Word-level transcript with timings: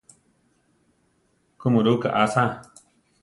Kuʼmurúka 1.59 2.07
asá! 2.23 2.45